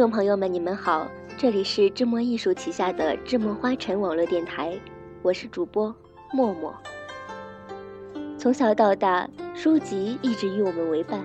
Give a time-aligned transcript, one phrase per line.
[0.00, 4.72] 听众朋友们，你们好，这里是智墨艺术旗下的智墨花城网络电台，
[5.20, 5.94] 我是主播
[6.32, 6.74] 默默。
[8.38, 11.22] 从小到大，书籍一直与我们为伴，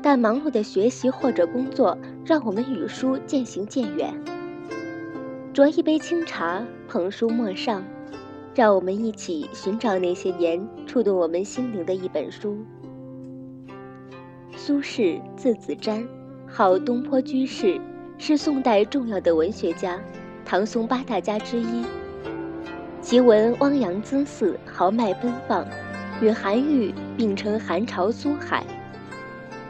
[0.00, 1.94] 但忙碌的学习或者工作
[2.24, 4.14] 让我们与书渐行渐远。
[5.52, 7.84] 酌一杯清茶，捧书陌上，
[8.54, 12.56] 让我们一起寻找那些年触动我们心灵的一本书。
[14.56, 16.02] 苏轼，字子瞻。
[16.52, 17.80] 号东坡居士，
[18.22, 19.98] 是宋代重要的文学家，
[20.44, 21.82] 唐宋八大家之一。
[23.00, 25.66] 其文汪洋恣肆，豪迈奔放，
[26.20, 28.62] 与韩愈并称韩朝苏海。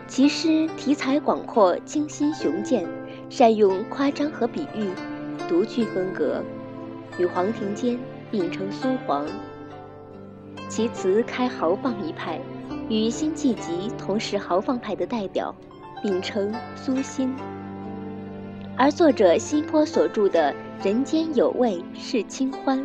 [0.09, 2.85] 其诗题材广阔，清新雄健，
[3.29, 4.91] 善用夸张和比喻，
[5.49, 6.43] 独具风格，
[7.19, 7.97] 与黄庭坚
[8.33, 9.25] 并称苏黄。
[10.69, 12.41] 其词开豪放一派，
[12.89, 15.55] 与辛弃疾同是豪放派的代表。
[16.03, 17.31] 并称苏辛，
[18.83, 20.55] 而作者辛坡所著的
[20.87, 22.79] 《人间有味是清欢》，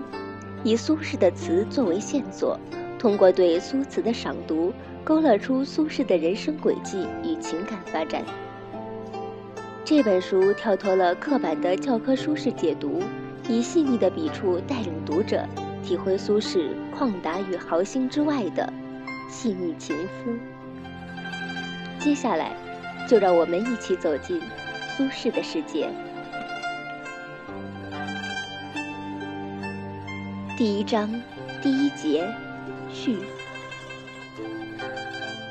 [0.61, 2.59] 以苏轼的词作为线索，
[2.99, 4.73] 通过对苏词的赏读，
[5.05, 8.21] 勾勒出苏轼的人生轨迹与情感发展。
[9.85, 13.01] 这本书跳脱了刻板的教科书式解读，
[13.47, 15.45] 以细腻的笔触带领读者
[15.81, 18.69] 体会苏轼旷达与豪兴之外的
[19.29, 20.37] 细腻情思。
[21.97, 22.51] 接下来。
[23.07, 24.41] 就让我们一起走进
[24.95, 25.89] 苏轼的世界。
[30.55, 31.13] 第一章，
[31.61, 32.25] 第一节，
[32.89, 33.17] 序。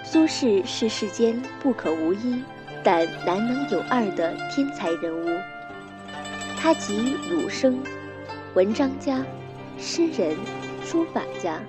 [0.02, 2.42] 苏轼是世间不可无一，
[2.82, 5.38] 但难能有二的天才人物。
[6.58, 7.78] 他集儒生、
[8.54, 9.22] 文章家、
[9.76, 10.34] 诗人、
[10.82, 11.60] 书法家、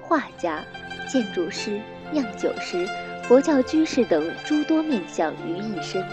[0.00, 0.62] 画家、
[1.08, 1.80] 建筑师、
[2.12, 2.86] 酿酒师。
[3.24, 6.04] 佛教居士等诸多面相于一身。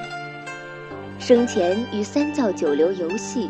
[1.20, 3.50] 生前与三教九流游戏，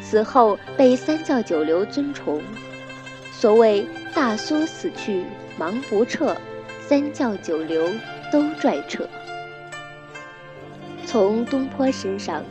[0.00, 2.42] 死后被三教九流尊崇。
[3.32, 5.24] 所谓“大苏死去
[5.56, 6.36] 忙不撤，
[6.86, 7.88] 三教九流
[8.32, 9.08] 都拽扯”。
[11.06, 12.42] 从东坡身上，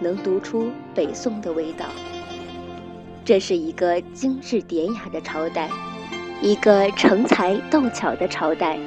[0.00, 1.86] 能读出北宋的味道。
[3.24, 5.70] 这是一个精致典雅的朝代，
[6.42, 8.78] 一个成才斗巧的朝代。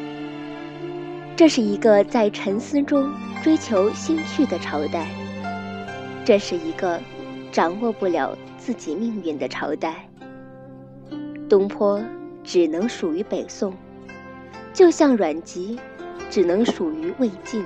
[1.36, 3.12] 这是一个在沉思中
[3.42, 5.08] 追求兴趣的朝代，
[6.24, 7.00] 这是一个
[7.52, 10.08] 掌握不了自己命运的朝代。
[11.50, 12.00] 东坡
[12.44, 13.74] 只能属于北宋，
[14.74, 15.80] 就像阮籍
[16.30, 17.66] 只能属于魏晋，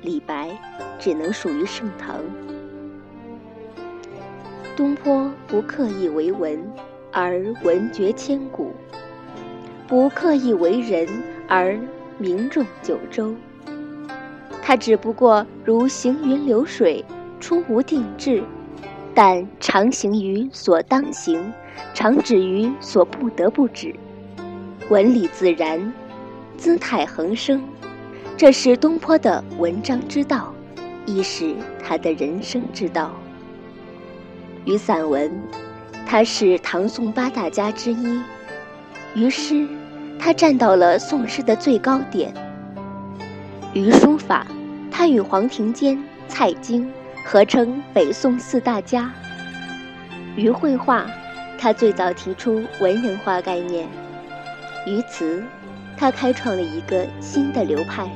[0.00, 0.56] 李白
[0.96, 2.20] 只能属于盛唐。
[4.76, 6.64] 东坡不刻意为文，
[7.10, 8.70] 而文绝千古；
[9.88, 11.08] 不刻意为人，
[11.48, 11.76] 而。
[12.24, 13.34] 名重九州，
[14.62, 17.04] 他只不过如行云流水，
[17.38, 18.42] 出无定志，
[19.14, 21.52] 但常行于所当行，
[21.92, 23.94] 常止于所不得不止。
[24.88, 25.92] 文理自然，
[26.56, 27.62] 姿态横生，
[28.38, 30.54] 这是东坡的文章之道，
[31.04, 31.54] 亦是
[31.86, 33.12] 他的人生之道。
[34.64, 35.30] 于散文，
[36.06, 38.22] 他是唐宋八大家之一；
[39.14, 39.68] 于诗。
[40.24, 42.32] 他站到了宋诗的最高点。
[43.74, 44.46] 于书法，
[44.90, 46.90] 他与黄庭坚、蔡京
[47.26, 49.12] 合称北宋四大家。
[50.34, 51.04] 于绘画，
[51.58, 53.86] 他最早提出文人画概念。
[54.86, 55.44] 于词，
[55.94, 58.08] 他开创了一个新的流派。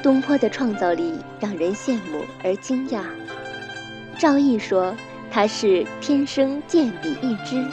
[0.00, 3.00] 东坡的创造力让人羡慕而惊讶。
[4.16, 4.94] 赵翼说
[5.28, 7.66] 他是天生健笔一支，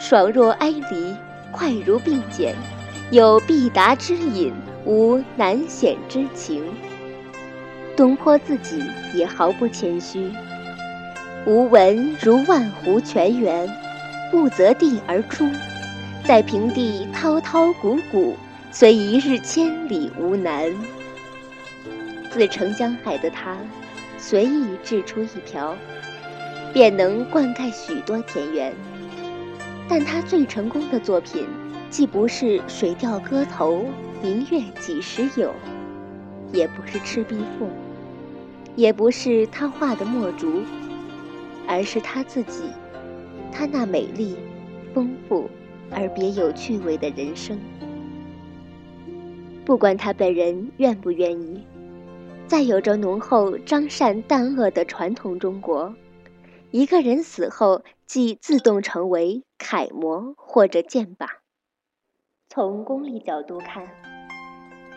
[0.00, 1.14] 爽若哀离。
[1.50, 2.54] 快如并简，
[3.10, 4.52] 有必达之隐，
[4.84, 6.62] 无难显之情。
[7.96, 10.30] 东坡自己也毫不谦虚
[11.46, 13.68] ：“吾闻如万湖泉源，
[14.30, 15.48] 不择地而出，
[16.24, 18.36] 在平地滔滔古古，
[18.70, 20.70] 虽一日千里无难。”
[22.30, 23.56] 自成江海的他，
[24.18, 25.74] 随意掷出一瓢，
[26.72, 28.72] 便能灌溉许多田园。
[29.88, 31.46] 但他最成功的作品，
[31.88, 33.76] 既不是《水调歌头·
[34.22, 35.48] 明月几时有》，
[36.52, 37.64] 也不是《赤壁赋》，
[38.76, 40.62] 也不是他画的墨竹，
[41.66, 42.64] 而是他自己，
[43.50, 44.36] 他那美丽、
[44.92, 45.48] 丰富
[45.90, 47.58] 而别有趣味的人生。
[49.64, 51.62] 不管他本人愿不愿意，
[52.46, 55.94] 在有着浓厚张善淡恶的传统中国。
[56.70, 61.28] 一个人死后，即自动成为楷模或者剑靶。
[62.48, 63.86] 从功利角度看，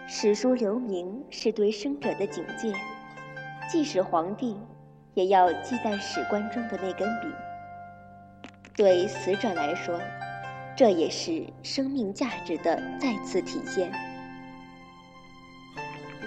[0.07, 2.73] 史书留名是对生者的警戒，
[3.69, 4.57] 即使皇帝，
[5.13, 7.27] 也要忌惮史官中的那根笔。
[8.77, 9.99] 对死者来说，
[10.77, 13.91] 这也是生命价值的再次体现。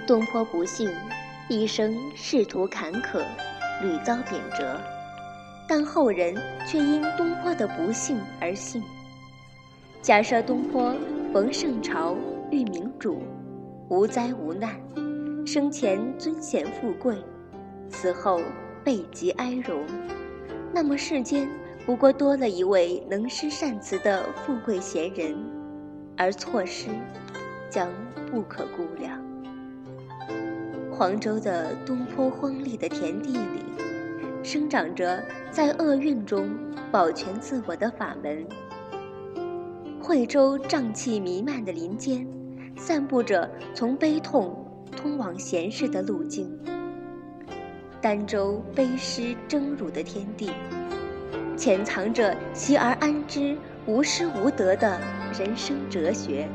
[0.07, 0.95] 东坡不幸，
[1.49, 3.25] 一生仕途坎坷，
[3.81, 4.79] 屡遭贬谪，
[5.69, 6.35] 但后人
[6.67, 8.83] 却因东坡的不幸而幸。
[10.03, 10.95] 假设东坡
[11.33, 12.15] 逢圣朝，
[12.51, 13.23] 遇明主，
[13.89, 14.71] 无灾无难，
[15.47, 17.17] 生前尊贤富贵，
[17.89, 18.41] 死后
[18.85, 19.83] 备极哀荣，
[20.73, 21.49] 那么世间
[21.87, 25.35] 不过多了一位能诗善词的富贵贤人，
[26.17, 26.89] 而错失
[27.71, 27.89] 将
[28.31, 29.19] 不可估量。
[30.93, 33.65] 黄州的东坡荒丽的田地里，
[34.45, 36.55] 生长着在厄运中
[36.93, 38.47] 保全自我的法门。
[39.99, 42.27] 惠州瘴气弥漫的林间，
[42.77, 44.55] 散布着从悲痛
[44.95, 46.47] 通往闲适的路径。
[48.03, 50.51] 儋州悲诗争辱的天地，
[51.57, 53.57] 潜藏着习而安之、
[53.87, 55.01] 无失无得的
[55.39, 56.47] 人生哲学。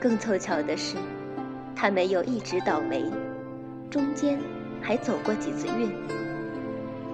[0.00, 0.96] 更凑巧的是，
[1.76, 3.04] 他没有一直倒霉，
[3.88, 4.40] 中间
[4.84, 5.90] 还走过几次运。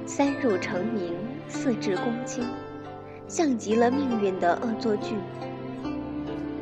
[0.05, 1.15] 三入成名，
[1.49, 2.45] 四至公卿。
[3.29, 5.15] 像极了命运的恶作剧。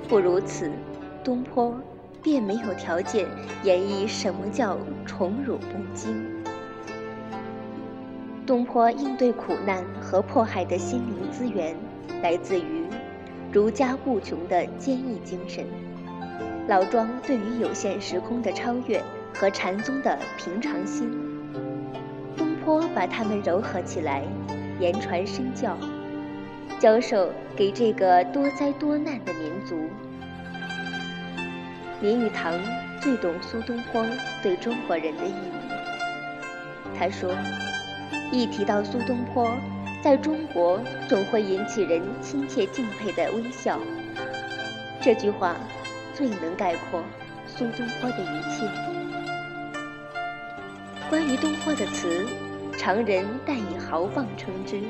[0.07, 0.71] 不如此，
[1.25, 1.75] 东坡
[2.23, 3.27] 便没有条件
[3.65, 4.77] 演绎什么叫
[5.07, 6.15] 宠辱不惊。
[8.47, 11.75] 东坡应对苦难和迫害的心灵资源，
[12.23, 12.85] 来自于
[13.51, 15.65] 儒家不穷的坚毅精神，
[16.67, 19.03] 老庄对于有限时空的超越
[19.39, 21.09] 和禅宗的平常心。
[22.37, 24.25] 东坡把它们糅合起来，
[24.81, 25.79] 言传身教。
[26.81, 29.89] 教授给这个多灾多难的民族。
[32.01, 32.53] 林语堂
[33.01, 34.05] 最懂苏东坡
[34.43, 35.53] 对中国人的意义。
[36.99, 37.33] 他说
[38.33, 39.57] ：“一提到苏东坡，
[40.03, 43.79] 在中国总会引起人亲切敬佩的微笑。”
[45.01, 45.55] 这句话
[46.13, 47.03] 最能概括
[47.47, 48.98] 苏东坡的一切。
[51.09, 52.27] 关于东坡的词，
[52.77, 54.81] 常人但以豪放称之。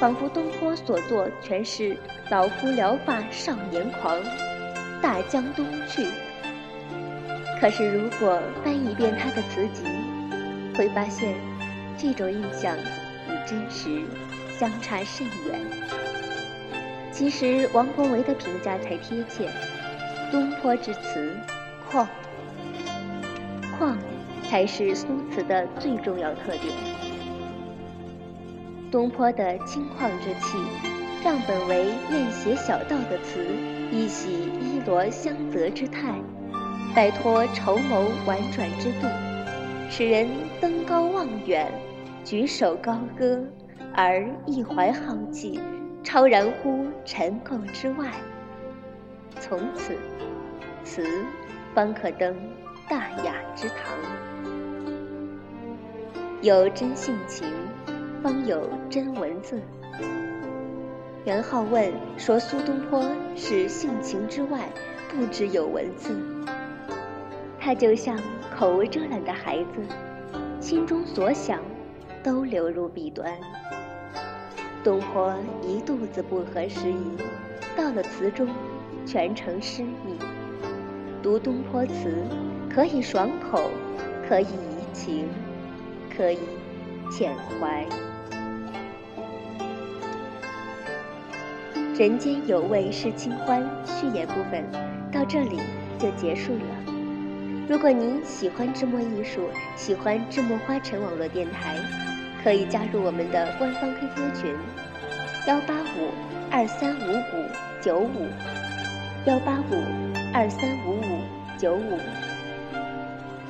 [0.00, 1.96] 仿佛东坡所作全是
[2.30, 4.20] “老夫聊发少年狂，
[5.00, 6.06] 大江东去”。
[7.60, 9.84] 可是如果翻一遍他的词集，
[10.76, 11.34] 会发现
[11.96, 14.02] 这种印象与真实
[14.58, 15.60] 相差甚远。
[17.12, 19.48] 其实王国维的评价才贴切
[20.30, 21.36] ：“东坡之词，
[21.90, 22.06] 旷，
[24.48, 26.74] 才是苏词的最重要特点。”
[28.90, 30.56] 东坡的清旷之气，
[31.22, 33.44] 让本为艳写小道的词，
[33.92, 36.14] 一洗衣罗香泽之态，
[36.94, 39.06] 摆脱筹谋婉转之度，
[39.90, 40.26] 使人
[40.58, 41.70] 登高望远，
[42.24, 43.44] 举手高歌，
[43.94, 45.60] 而一怀浩气，
[46.02, 48.10] 超然乎尘垢之外。
[49.38, 49.98] 从此，
[50.82, 51.06] 词
[51.74, 52.34] 方可登
[52.88, 53.76] 大雅之堂，
[56.40, 57.46] 有真性情。
[58.22, 59.60] 方有真文字。
[61.26, 63.04] 元好问说：“苏东坡
[63.36, 64.68] 是性情之外，
[65.10, 66.18] 不只有文字。
[67.60, 68.18] 他就像
[68.56, 69.82] 口无遮拦的孩子，
[70.58, 71.60] 心中所想
[72.22, 73.32] 都流入笔端。
[74.82, 77.18] 东坡一肚子不合时宜，
[77.76, 78.48] 到了词中
[79.04, 80.18] 全成诗意。
[81.22, 82.24] 读东坡词，
[82.78, 83.72] 可以爽口，
[84.28, 84.46] 可以怡
[84.92, 85.26] 情，
[86.16, 86.38] 可以
[87.18, 87.84] 缅怀。”
[91.98, 94.62] 人间有味是清欢序言部分
[95.10, 95.58] 到这里
[95.98, 96.60] 就结束了。
[97.68, 99.40] 如果您喜欢智墨艺术，
[99.74, 101.74] 喜欢智墨花城网络电台，
[102.44, 104.54] 可以加入我们的官方 QQ 群：
[105.48, 106.12] 幺八五
[106.48, 107.44] 二三五五
[107.82, 108.28] 九五
[109.26, 109.82] 幺八五
[110.32, 111.18] 二三五五
[111.58, 111.98] 九五。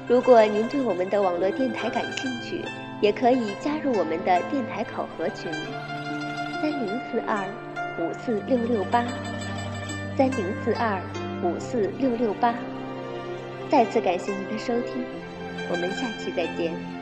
[0.08, 2.64] 如果您对我们的网络电台感兴趣，
[3.00, 5.52] 也可以加入我们的电台考核群：
[6.60, 7.44] 三零四二。
[8.00, 9.04] 五四六六八，
[10.16, 11.02] 三零四二
[11.42, 12.54] 五四六六八。
[13.68, 15.04] 再次感谢您的收听，
[15.68, 16.97] 我们下期再见。